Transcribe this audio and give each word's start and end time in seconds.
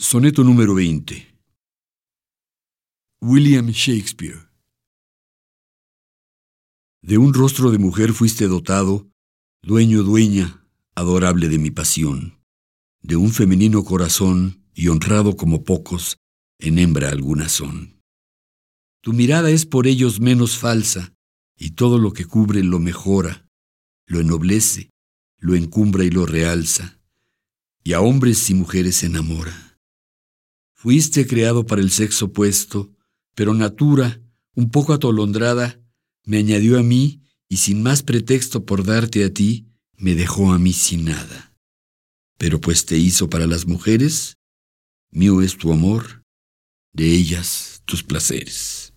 Soneto 0.00 0.44
número 0.44 0.76
20. 0.76 1.26
William 3.20 3.66
Shakespeare. 3.70 4.48
De 7.02 7.18
un 7.18 7.34
rostro 7.34 7.72
de 7.72 7.78
mujer 7.78 8.12
fuiste 8.12 8.46
dotado, 8.46 9.10
dueño, 9.60 10.04
dueña, 10.04 10.64
adorable 10.94 11.48
de 11.48 11.58
mi 11.58 11.72
pasión, 11.72 12.38
de 13.02 13.16
un 13.16 13.32
femenino 13.32 13.82
corazón 13.82 14.64
y 14.72 14.86
honrado 14.86 15.36
como 15.36 15.64
pocos, 15.64 16.16
en 16.60 16.78
hembra 16.78 17.08
alguna 17.08 17.48
son. 17.48 18.00
Tu 19.02 19.12
mirada 19.12 19.50
es 19.50 19.66
por 19.66 19.88
ellos 19.88 20.20
menos 20.20 20.58
falsa, 20.58 21.12
y 21.56 21.70
todo 21.70 21.98
lo 21.98 22.12
que 22.12 22.24
cubre 22.24 22.62
lo 22.62 22.78
mejora, 22.78 23.48
lo 24.06 24.20
ennoblece, 24.20 24.90
lo 25.38 25.56
encumbra 25.56 26.04
y 26.04 26.10
lo 26.10 26.24
realza, 26.24 27.00
y 27.82 27.94
a 27.94 28.00
hombres 28.00 28.48
y 28.48 28.54
mujeres 28.54 29.02
enamora. 29.02 29.67
Fuiste 30.80 31.26
creado 31.26 31.66
para 31.66 31.82
el 31.82 31.90
sexo 31.90 32.26
opuesto, 32.26 32.94
pero 33.34 33.52
Natura, 33.52 34.22
un 34.54 34.70
poco 34.70 34.92
atolondrada, 34.92 35.80
me 36.24 36.38
añadió 36.38 36.78
a 36.78 36.84
mí 36.84 37.20
y 37.48 37.56
sin 37.56 37.82
más 37.82 38.04
pretexto 38.04 38.64
por 38.64 38.84
darte 38.84 39.24
a 39.24 39.34
ti, 39.34 39.66
me 39.96 40.14
dejó 40.14 40.52
a 40.52 40.58
mí 40.60 40.72
sin 40.72 41.06
nada. 41.06 41.52
Pero 42.36 42.60
pues 42.60 42.86
te 42.86 42.96
hizo 42.96 43.28
para 43.28 43.48
las 43.48 43.66
mujeres, 43.66 44.36
mío 45.10 45.42
es 45.42 45.58
tu 45.58 45.72
amor, 45.72 46.22
de 46.92 47.12
ellas 47.12 47.82
tus 47.84 48.04
placeres. 48.04 48.92